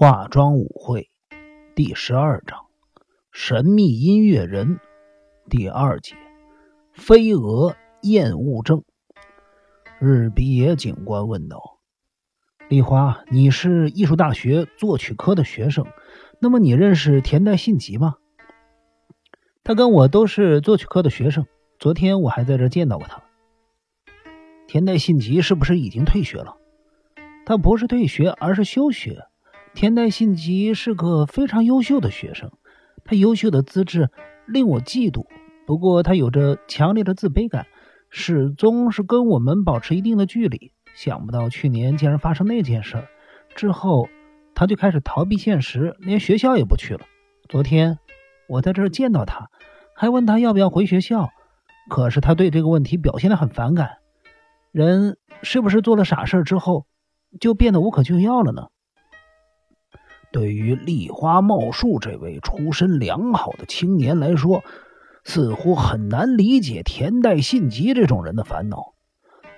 [0.00, 1.10] 化妆舞会
[1.74, 2.66] 第十二章：
[3.32, 4.78] 神秘音乐人
[5.50, 6.14] 第二节：
[6.92, 8.84] 飞蛾厌恶症。
[9.98, 11.80] 日比野警官问道
[12.70, 15.84] ：“丽花，你是艺术大学作曲科的学生，
[16.38, 18.14] 那么你认识田代信吉吗？”
[19.64, 21.44] 他跟我都是作曲科的学生，
[21.80, 23.20] 昨天我还在这见到过他。
[24.68, 26.56] 田代信吉是不是已经退学了？
[27.44, 29.24] 他不是退学，而是休学。
[29.80, 32.50] 田代信吉是个非常优秀的学生，
[33.04, 34.10] 他优秀的资质
[34.44, 35.24] 令我嫉妒。
[35.68, 37.64] 不过他有着强烈的自卑感，
[38.10, 40.72] 始终是跟我们保持一定的距离。
[40.96, 43.06] 想不到去年竟然发生那件事，
[43.54, 44.08] 之后
[44.52, 47.02] 他就开始逃避现实，连学校也不去了。
[47.48, 48.00] 昨天
[48.48, 49.48] 我在这儿见到他，
[49.94, 51.28] 还问他要不要回学校，
[51.88, 53.98] 可是他对这个问题表现得很反感。
[54.72, 56.86] 人是不是做了傻事之后
[57.38, 58.70] 就变得无可救药了呢？
[60.30, 64.62] 对于立花茂树这位出身良好的青年来说，
[65.24, 68.94] 似乎很难理解田代信吉这种人的烦恼。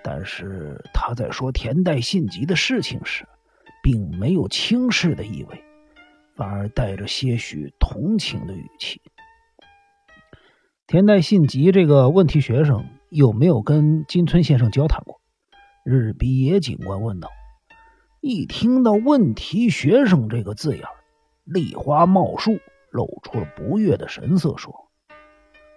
[0.03, 3.27] 但是他在说田代信吉的事情时，
[3.83, 5.63] 并没有轻视的意味，
[6.37, 9.01] 反而带着些许同情的语气。
[10.87, 15.21] 田代信吉这个问题学生有没有跟金村先生交谈过？
[15.85, 17.29] 日比野警官问道。
[18.23, 20.85] 一听到“问题学生”这个字眼，
[21.45, 22.59] 丽花茂树
[22.91, 24.91] 露出了不悦的神色，说：“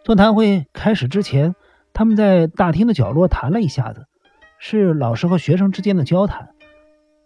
[0.03, 1.55] 座谈会开始之前，
[1.93, 4.07] 他们在大厅的角落谈了一下子，
[4.59, 6.49] 是老师和学生之间的交谈。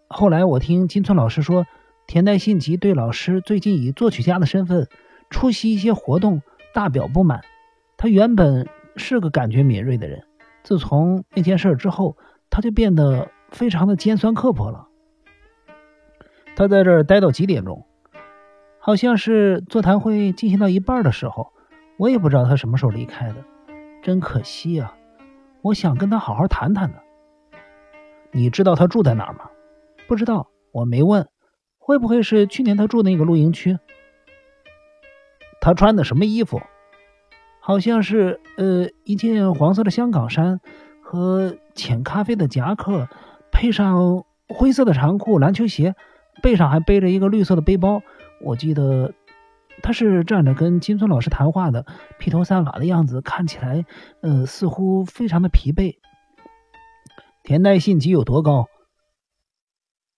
[0.08, 1.66] 后来我听金村老师说，
[2.06, 4.88] 田代信吉对老师最近以作曲家的身份
[5.32, 6.44] 出席一些活动
[6.76, 7.42] 大表不满。
[7.98, 10.23] 他原本是个感觉敏锐的人，
[10.62, 12.18] 自从那件事之后，
[12.52, 14.86] 他就变得非常的尖酸刻薄了。”
[16.58, 17.86] 他在这儿待到几点钟？
[18.80, 21.53] 好像是座谈会进行到一半的时候，
[21.99, 23.36] 我也不知道他什么时候离开的，
[24.02, 24.97] 真可惜啊！
[25.61, 26.98] 我想跟他好好谈谈呢。
[28.32, 29.52] 你知道他住在哪儿吗？
[30.08, 31.27] 不知道，我没问。
[31.77, 33.77] 会不会是去年他住的那个露营区？
[35.61, 36.59] 他穿的什么衣服？
[37.59, 40.59] 好像是呃一件黄色的香港衫
[41.03, 43.08] 和浅咖啡的夹克，
[43.52, 45.93] 配上灰色的长裤、篮球鞋。
[46.42, 48.02] 背上还背着一个绿色的背包，
[48.42, 49.14] 我记得
[49.81, 51.86] 他是站着跟金村老师谈话的，
[52.20, 53.86] 披头散发的样子，看起来
[54.21, 55.97] 呃似乎非常的疲惫。
[57.43, 58.67] 田代信吉有多高？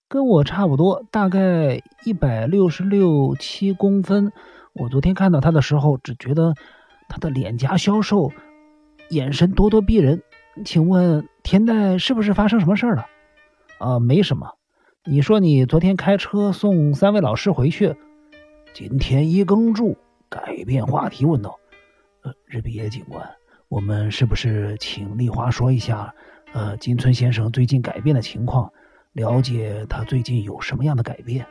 [0.08, 4.32] 跟我差不多，大概一百六十六七公分。
[4.74, 6.56] 我昨天看到他的时候，只觉得
[7.08, 8.32] 他的脸颊消瘦，
[9.10, 10.24] 眼神咄咄逼人。
[10.66, 13.06] 请问田代是不是发生什么事了？
[13.80, 14.59] 啊，没什么。
[15.10, 17.96] 你说你昨天开车送三位老师回去，
[18.76, 19.98] 今天一更住，
[20.30, 21.58] 改变话题问道
[22.22, 23.28] ：“呃，日比野警官，
[23.70, 26.14] 我们是不是请丽华说一下，
[26.54, 28.72] 呃，金村先生最近改变的情况，
[29.14, 31.48] 了解他最近有什么样的改变？”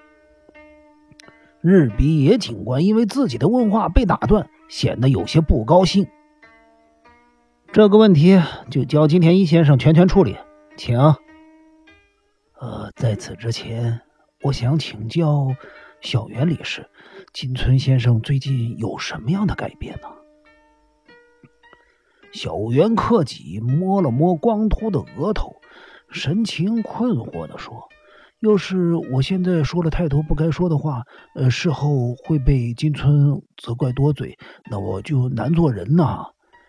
[1.61, 6.07] 日比野警官因为自己的问话被打断，显得有些不高兴。
[7.73, 8.41] 这个问题
[8.71, 10.37] 就交金田一先生全权处理，
[10.77, 10.97] 请。
[12.61, 14.01] 呃，在此之前，
[14.43, 15.47] 我想请教
[16.01, 16.89] 小袁理事，
[17.33, 20.09] 金村先生最近有什么样的改变呢？
[22.33, 25.55] 小袁克己摸了摸光秃的额头，
[26.11, 27.89] 神情困惑的说
[28.43, 31.05] ：“要是我现在说了太多不该说的话，
[31.37, 34.37] 呃，事后会被金村责怪多嘴，
[34.69, 36.27] 那我就难做人呐。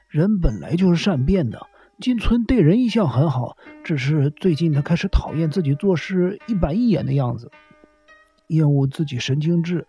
[0.08, 1.60] 人本来就是善变的。”
[2.00, 7.52] 金村对人一向很好，只是最近他开始讨厌自己做事一板一眼的样子，
[8.48, 9.86] 厌恶自己神经质，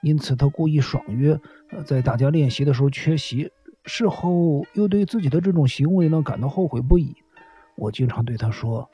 [0.00, 1.40] 因此他故意爽约，
[1.84, 3.50] 在大家练习的时候缺席，
[3.84, 7.16] 事后又对自己的这种行为呢感到后悔不已。
[7.76, 8.88] 我经常对他说：“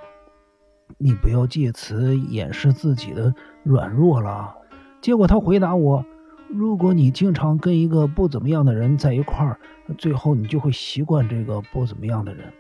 [0.97, 4.55] 你不要借此掩饰自己的软弱了。”
[5.03, 6.05] 结果他回答我。
[6.57, 9.59] 如果你经常跟一个不怎么样的人在一块儿，
[9.99, 12.53] 最后你就会习惯这个不怎么样的人。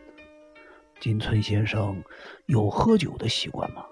[0.98, 2.02] 金村先生
[2.46, 3.84] 有喝酒的习惯吗？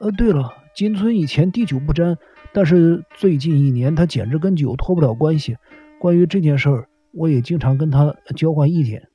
[0.00, 2.18] 呃，对了，金村以前滴酒不沾，
[2.52, 5.56] 但是最近一年他简直跟酒脱不了关系。
[5.98, 9.08] 关于这件事儿，我也经常跟他交换意见。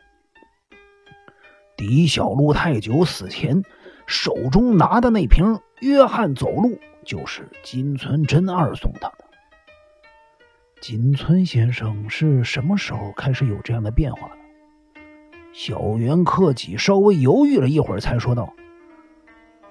[1.78, 3.62] 狄小璐太久死前
[4.08, 9.25] 手中拿的那瓶约翰走路，就是金村真二送他的。
[10.81, 14.36] 锦村先生是什么时候开始有这样的变化的？
[15.51, 18.54] 小原克己稍微犹豫了一会儿，才说道：“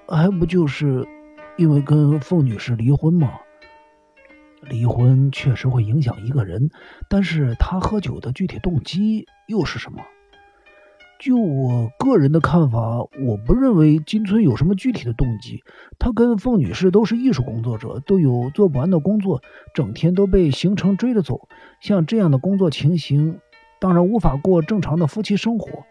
[0.09, 1.07] 还不就是
[1.57, 3.39] 因为跟凤女士离婚吗。
[4.61, 6.69] 离婚确实会影响一个人，
[7.07, 10.01] 但是他喝酒的具体动机又是什么？
[11.17, 12.79] 就我个人的看法，
[13.25, 15.63] 我不认为金村有什么具体的动机。
[15.97, 19.41] 他跟凤女士都是艺术工作者，都有做不完的工作，
[19.73, 21.47] 整天都被行程追着走。
[21.79, 23.39] 像这样的工作情形，
[23.79, 25.83] 当然无法过正常的夫妻生活。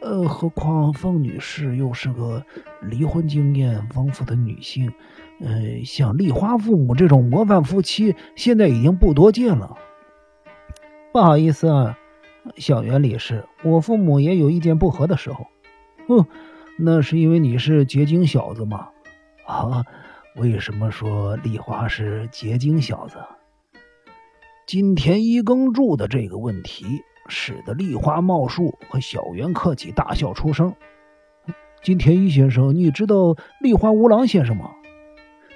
[0.00, 2.44] 呃，何况凤女士又是个
[2.82, 4.92] 离婚经验丰富的女性，
[5.40, 9.76] 呃，像丽花父母这种模范夫妻，现在已经不多见了。
[11.12, 11.98] 不好意思啊。
[12.56, 15.46] 小袁理事，我父母也有意见不合的时候。
[16.06, 16.26] 哼，
[16.78, 18.88] 那是因为你是结晶小子吗？
[19.46, 19.84] 啊，
[20.36, 23.16] 为什么说丽华是结晶小子？
[24.66, 30.74] 金田一耕助的这个问题，使得丽花茂树和小袁克己大笑出声。
[31.82, 34.70] 金田一先生，你知道丽花无郎先生吗？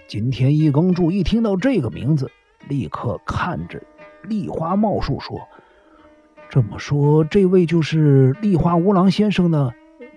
[0.08, 2.30] 金田一耕助一听到这个名字，
[2.68, 3.82] 立刻看着
[4.24, 5.40] 丽花茂树说。
[6.52, 9.72] 这么说，这位就是立花无郎先生的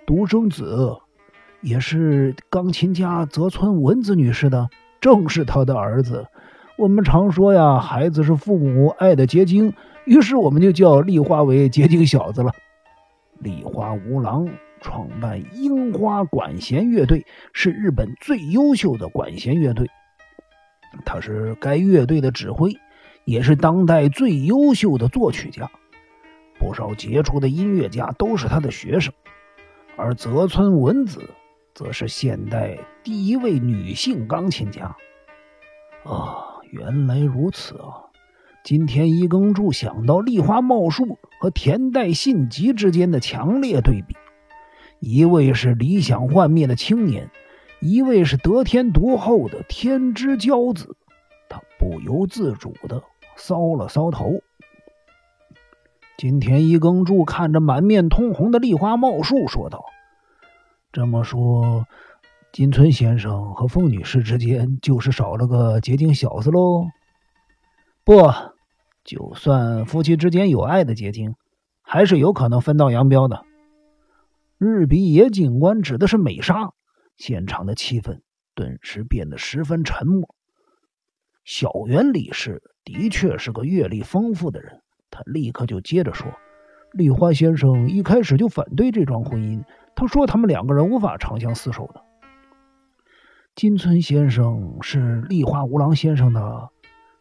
[0.06, 0.98] 独生子，
[1.62, 6.28] 也是钢琴家泽村文子女士的，正是他的儿子。
[6.78, 9.72] 我们常说呀，孩子是父母爱的结晶，
[10.04, 12.52] 于是我们就叫立花为结晶小子了。
[13.40, 14.46] 立花无郎
[14.82, 19.90] 创办樱花管弦乐队，是日本最优秀的管弦乐队，
[21.06, 22.74] 他是该乐队的指挥，
[23.24, 25.72] 也是当代最优秀的作曲家。
[26.60, 29.14] 不少杰出的音乐家都是他的学生，
[29.96, 31.30] 而泽村文子
[31.74, 34.96] 则是现代第一位女性钢琴家。
[36.04, 38.06] 啊，原来如此啊！
[38.64, 44.16] 今天一耕助想到立花茂树和田代信吉之间的强烈对比，
[45.00, 47.30] 一位是理想幻灭的青年，
[47.80, 50.96] 一位是得天独厚的天之骄子，
[51.48, 53.04] 他不由自主地
[53.38, 54.42] 搔了搔头。
[56.18, 59.84] 金田一耕助看着满面通红的丽花茂树，说道
[60.94, 61.86] ：“这么说，
[62.54, 66.86] 金村先生和凤女士之间就是少了个结晶小子喽？
[68.06, 68.32] 不，
[69.04, 71.36] 就算夫妻之间有爱的结晶，
[71.82, 73.44] 还是有可能分道扬镳的。”
[74.58, 76.72] 日比野警官指的是美沙，
[77.18, 78.22] 现场的气氛
[78.56, 80.34] 顿时变得十分沉默。
[81.44, 84.82] 小原理事的确是个阅历丰富的人。
[85.16, 86.30] 他立刻就接着说
[86.92, 89.64] ：“丽花先生一开始就反对这桩婚姻，
[89.96, 92.02] 他说他们两个人无法长相厮守的。
[93.56, 96.70] 金村先生是丽花无郎先生的，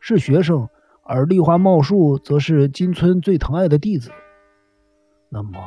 [0.00, 0.68] 是学生，
[1.04, 4.10] 而丽花茂树则是金村最疼爱的弟子。
[5.28, 5.60] 那么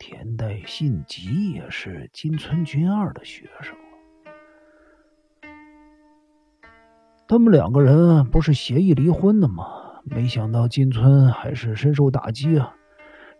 [0.00, 3.76] 田代信吉也是金村君二的学生
[7.28, 9.64] 他们两个人不是协议离婚的吗？”
[10.10, 12.74] 没想到金村还是深受打击啊！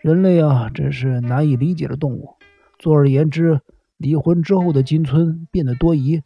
[0.00, 2.36] 人类啊，真是难以理解的动物。
[2.78, 3.60] 总而言之，
[3.96, 6.22] 离婚之后的金村变得多疑，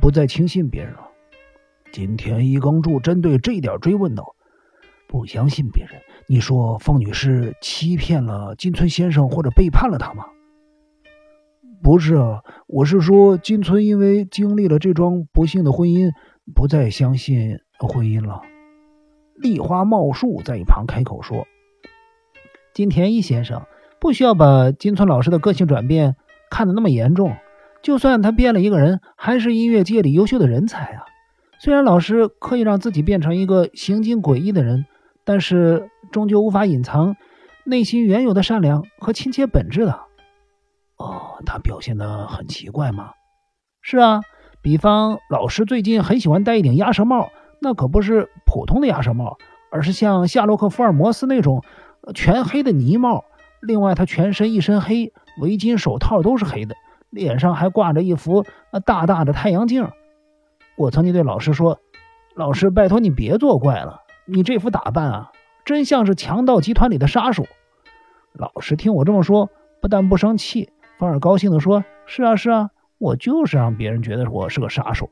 [0.00, 1.08] 不再轻信别人了。
[1.90, 4.34] 金田一耕助针对这点追问道
[5.08, 6.00] ：“不相信别人？
[6.28, 10.24] 你说凤女士欺骗了金村先生，或者背叛了他吗
[11.82, 16.10] ？”“不是啊，我是说金村因为经历了这桩不幸的婚姻，
[16.54, 18.40] 不再相信婚姻了。”
[19.36, 21.46] 立花茂树在一旁开口说
[22.72, 23.62] ：“金田一先生
[24.00, 26.16] 不需要把金村老师的个性转变
[26.50, 27.36] 看得那么严重。
[27.82, 31.04] 就算他变了一个人，还是音乐界里优秀的人才啊。
[31.58, 34.86] 虽然老师刻意让自己变成一个行径诡异的人，
[35.24, 37.16] 但是终究无法隐藏
[37.64, 40.00] 内心原有的善良和亲切本质的。
[40.96, 43.10] 哦，他表现得很奇怪吗？
[43.82, 44.22] 是啊，
[44.62, 47.30] 比方老师最近很喜欢戴一顶鸭舌帽。”
[47.64, 49.38] 那可不是普通的鸭舌帽，
[49.70, 51.64] 而是像夏洛克·福尔摩斯那种
[52.14, 53.24] 全黑的呢帽。
[53.62, 56.76] 另外，他全身一身黑，围巾、手套都是黑的，
[57.08, 58.44] 脸上还挂着一副
[58.84, 59.88] 大大的太阳镜。
[60.76, 61.78] 我曾经对老师说
[62.36, 65.32] ：“老师，拜托你别作怪了，你这副打扮啊，
[65.64, 67.46] 真像是强盗集团里的杀手。”
[68.36, 69.48] 老师听我这么说，
[69.80, 70.68] 不但不生气，
[70.98, 72.68] 反而高兴地说：“是啊，是啊，
[72.98, 75.08] 我就是让别人觉得我是个杀手。”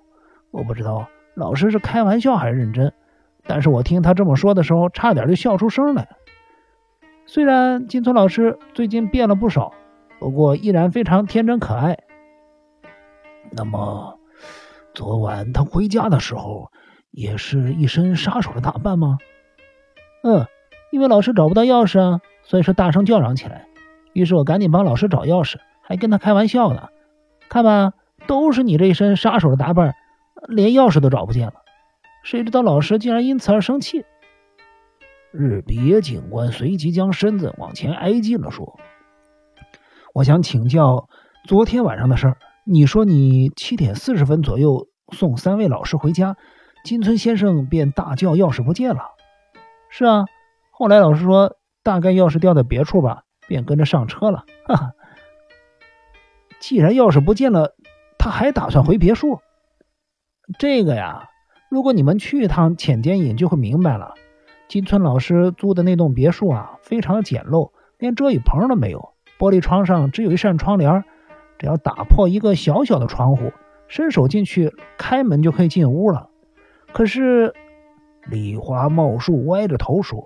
[0.52, 1.08] 我不知道。
[1.34, 2.92] 老师是开玩笑还是认真？
[3.46, 6.08] 但是我听他这么说的时候，差点就笑出声来。
[7.26, 9.72] 虽然金村老师最近变了不少，
[10.18, 11.98] 不过依然非常天真可爱。
[13.50, 14.18] 那么，
[14.94, 16.70] 昨晚他回家的时候，
[17.10, 19.18] 也是一身杀手的打扮吗？
[20.22, 20.46] 嗯，
[20.90, 23.66] 因为老师找不到钥匙啊，所以说大声叫嚷起来。
[24.12, 26.88] 于是我赶紧帮老师找钥匙，还跟他开玩笑呢。
[27.48, 27.92] 看吧，
[28.26, 29.94] 都是你这一身杀手的打扮。
[30.48, 31.54] 连钥匙都找不见了。
[32.22, 34.04] 谁知道老师竟然因此而生气。
[35.32, 38.78] 日比野警官随即将身子往前挨近了，说
[40.14, 41.08] ：“我想请教
[41.46, 42.36] 昨天晚上的事儿。
[42.64, 46.36] 你说你七点四十分左右送三位老师回家，
[46.84, 49.02] 金村先生便大叫钥匙不见了。
[49.88, 50.26] 是啊，
[50.70, 54.44] 后来老师说大概钥匙掉在别处吧，便跟着上车了。
[54.66, 54.92] 哈哈。
[56.60, 57.74] 既然钥匙不见了，
[58.18, 59.40] 他还打算回别墅？
[60.58, 61.28] 这个呀。”
[61.70, 64.14] 如果你们去一趟浅间隐，就会明白了。
[64.68, 71.02] 金村老师租的那栋别墅啊，非常简陋，连遮雨棚都没有，玻璃窗上只有一扇窗帘。
[71.58, 73.52] 只要打破一个小小的窗户，
[73.88, 76.28] 伸手进去开门就可以进屋了。
[76.92, 77.54] 可是，
[78.26, 80.24] 李华茂树歪着头说：“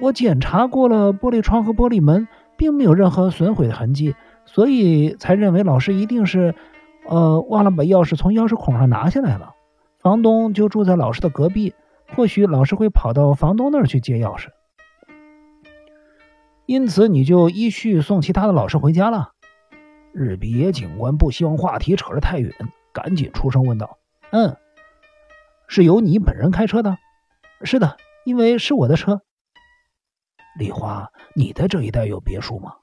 [0.00, 4.14] 我检查过了玻璃窗和玻璃门，并没有任何损毁的痕迹，
[4.44, 6.54] 所以才认为老师一定是，
[7.08, 9.54] 呃，忘了把钥匙从钥匙孔上拿下来了。”
[9.98, 11.74] 房东就住在老师的隔壁，
[12.14, 14.50] 或许老师会跑到房东那儿去借钥匙，
[16.64, 19.32] 因此你就依序送其他的老师回家了。
[20.12, 22.52] 日比野警官不希望话题扯得太远，
[22.92, 23.98] 赶紧出声问道
[24.30, 24.56] ：“嗯，
[25.66, 26.96] 是由你本人开车的？
[27.62, 29.22] 是的，因为是我的车。”
[30.56, 32.76] 丽花，你在这一带有别墅吗？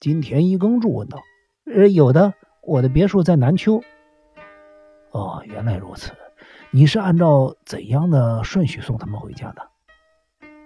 [0.00, 1.20] 金田一耕助问道。
[1.72, 2.32] “呃，有的，
[2.62, 3.82] 我的别墅在南丘。”
[5.12, 6.12] 哦，原来如此。
[6.70, 9.62] 你是按照怎样的顺序送他们回家的？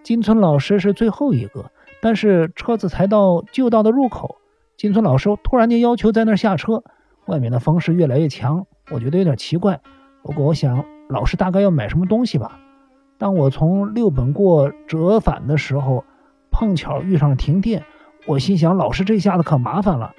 [0.05, 4.37] 金村老师是最后一个，但是车子才到旧道的入口，
[4.77, 6.85] 金村老师突然间要求在那儿下车。
[7.25, 9.81] 外面的风势越来越强，我觉得有点奇怪。
[10.23, 12.61] 不过我想，老师大概要买什么东西吧。
[13.19, 16.05] 当我从六本过折返的时候，
[16.53, 17.85] 碰巧遇上了停电，
[18.27, 20.15] 我心想，老师这下子可麻烦了。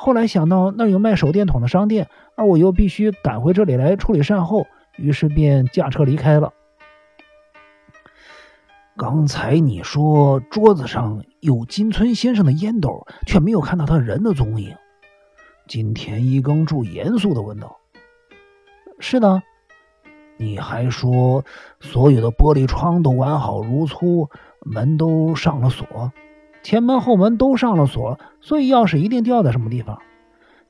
[0.00, 4.64] 后来想到那儿有卖手电筒的商店，而我又必须赶回这里来处理善后。
[4.96, 6.52] 于是便驾车离开了。
[8.96, 14.76] 刚才你说桌子上有金村先生的烟斗，却没有看到他人的踪影。
[15.66, 17.76] 金田一耕助严肃的问道
[18.98, 19.42] ：“是的，
[20.36, 21.44] 你还说
[21.80, 24.28] 所有的玻璃窗都完好如初，
[24.62, 26.12] 门都上了锁，
[26.62, 29.98] 前门后门都上了锁，所以钥匙一定掉在什么地方？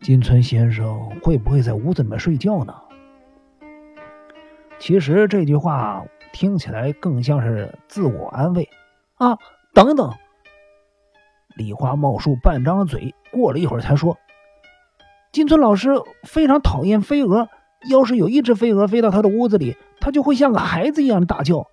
[0.01, 2.75] 金村先生会不会在屋子里面睡觉呢？”
[4.79, 8.69] 其实这句话听起来更像是自我安慰
[9.17, 9.37] 啊！
[9.75, 10.13] 等等，
[11.57, 14.17] 李花茂树半张嘴，过了一会儿才说
[15.33, 15.91] ：“金村老师
[16.23, 17.49] 非常讨厌飞蛾，
[17.91, 21.67] 要是有一只飞蛾飞到他的屋子里，他就会像个孩子一样大叫。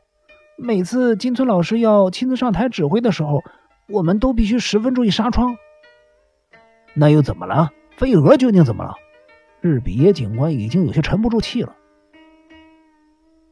[0.58, 3.44] 每次金村老师要亲自上台指挥的时候，
[3.88, 5.58] 我们都必须十分注意纱窗。
[6.94, 7.72] 那又怎么了？
[7.98, 8.96] 飞蛾究竟怎么了？”
[9.62, 11.76] 日比野警官已经有些沉不住气了。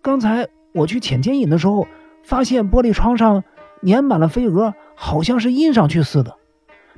[0.01, 1.87] 刚才我去浅间隐的时候，
[2.23, 3.43] 发现玻璃窗上
[3.85, 6.37] 粘满了飞蛾，好像是印上去似的。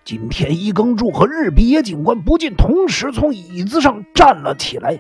[0.04, 5.00] 金田一耕助和日比野警官不禁同时从椅子上站了起来。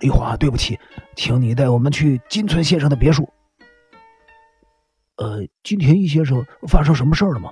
[0.00, 0.78] 丽华，对不起，
[1.14, 3.28] 请你带我们去金村先生的别墅。
[5.18, 7.50] 呃，金田一先生发生什么事了吗？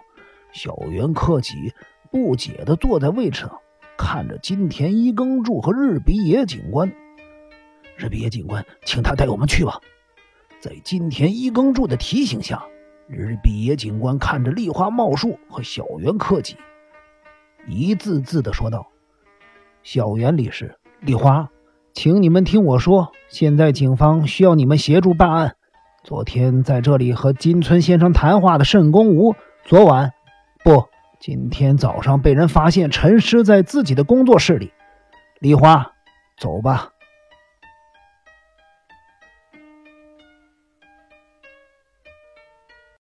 [0.53, 1.73] 小原克己
[2.13, 3.61] 不解的坐在位置上，
[3.99, 6.91] 看着金田一耕助和日比野警官。
[7.97, 9.81] 日比野警官，请他带我们去吧。
[10.61, 12.65] 在金田一耕助的提醒下，
[13.09, 16.57] 日比野警官看着立花茂树和小原克己，
[17.67, 18.87] 一字字的说道
[19.83, 21.51] ：“小原理事，立花，
[21.93, 23.13] 请你们听我说。
[23.29, 25.57] 现在警方需要你们协助办案。
[26.07, 29.35] 昨天在这里和金村先生谈话的慎公吾，
[29.65, 30.13] 昨晚
[30.63, 30.85] 不，
[31.19, 34.73] 今天早上被人发现沉尸在自己的工作室里。
[35.41, 35.91] 梨花，
[36.39, 36.91] 走吧。”